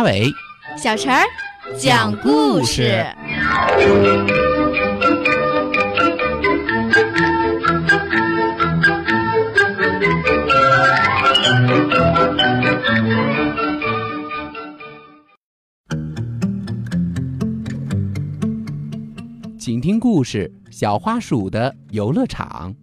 [0.00, 0.32] 马尾，
[0.78, 1.22] 小陈儿
[1.78, 3.04] 讲故事。
[19.58, 22.74] 请听故事《小花鼠的游乐场》。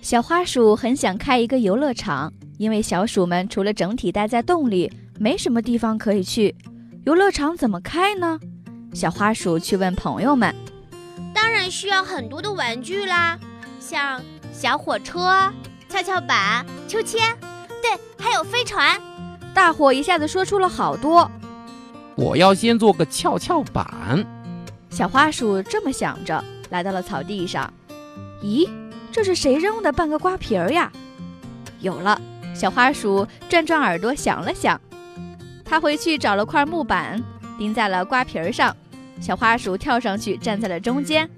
[0.00, 6.54] 小花鼠很想开一个游乐场，因为小鼠们除了整体待在洞里，没什么地方可以去。
[7.04, 8.38] 游乐场怎么开呢？
[8.92, 10.54] 小花鼠去问朋友们。
[11.34, 13.38] 当然需要很多的玩具啦，
[13.78, 14.20] 像
[14.52, 15.52] 小火车、
[15.88, 17.36] 跷跷板、秋千，
[17.82, 19.00] 对，还有飞船。
[19.54, 21.30] 大伙一下子说出了好多。
[22.14, 24.24] 我要先做个跷跷板。
[24.90, 27.72] 小花鼠这么想着，来到了草地上。
[28.42, 28.68] 咦？
[29.12, 30.92] 这是谁扔的半个瓜皮儿呀？
[31.80, 32.20] 有了，
[32.54, 34.78] 小花鼠转转耳朵想了想，
[35.68, 37.22] 它回去找了块木板，
[37.58, 38.74] 钉在了瓜皮儿上。
[39.20, 41.28] 小花鼠跳上去，站在了中间。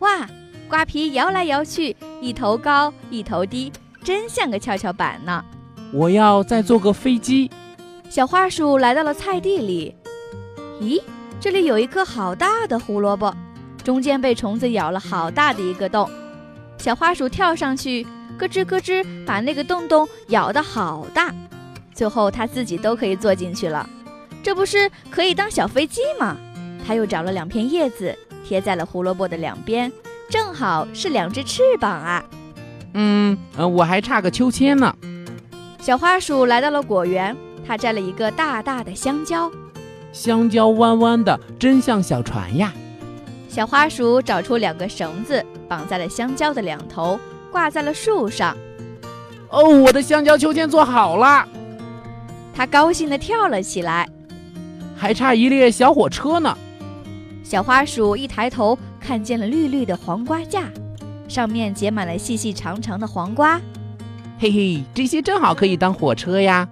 [0.00, 0.28] 哇，
[0.68, 5.44] 瓜皮摇来摇去，一头高一头低，真像个跷跷板呢。
[5.92, 7.50] 我要再做个飞机。
[8.10, 9.94] 小花鼠来到了菜地里。
[10.80, 11.00] 咦，
[11.38, 13.34] 这里有一颗好大的胡萝卜，
[13.84, 16.10] 中间被虫子咬了好大的一个洞。
[16.78, 18.06] 小花鼠跳上去，
[18.38, 21.34] 咯吱咯吱，把那个洞洞咬得好大，
[21.98, 23.84] 最后它自己都可以坐进去了。
[24.40, 26.36] 这不是可以当小飞机吗？
[26.86, 29.90] 它又找了两片叶子，贴在了胡萝卜的两边，
[30.30, 32.24] 正好是两只翅膀啊。
[32.94, 34.94] 嗯嗯，我还差个秋千呢。
[35.80, 39.50] 小花鼠来到了果园，它摘了一个大大的香蕉，
[40.12, 42.72] 香蕉弯弯的，真像小船呀。
[43.48, 45.44] 小花鼠找出两个绳子。
[45.68, 47.18] 绑在了香蕉的两头，
[47.52, 48.56] 挂在了树上。
[49.50, 51.46] 哦，我的香蕉秋千做好了！
[52.58, 54.08] 它高兴地跳了起来。
[54.96, 56.58] 还差一列小火车呢。
[57.44, 60.64] 小花鼠一抬头，看见了绿绿的黄瓜架，
[61.28, 63.60] 上面结满了细细长长的黄瓜。
[64.40, 66.68] 嘿嘿，这些正好可以当火车呀！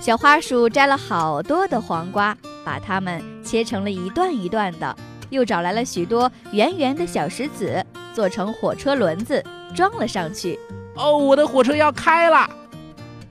[0.00, 4.96] 小花鼠摘了好多的黄瓜，把它们切成了一段一段的，
[5.30, 7.84] 又找来了许多圆圆的小石子。
[8.14, 9.42] 做成火车轮子
[9.74, 10.56] 装了上去。
[10.94, 12.48] 哦，我的火车要开了！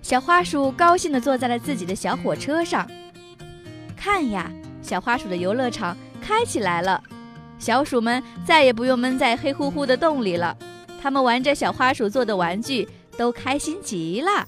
[0.01, 2.89] 小花鼠高兴地坐在了自己的小火车上。
[3.95, 4.51] 看呀，
[4.81, 7.01] 小花鼠的游乐场开起来了，
[7.59, 10.57] 小鼠们再也不用闷在黑乎乎的洞里了。
[11.01, 14.47] 它们玩着小花鼠做的玩具，都开心极了。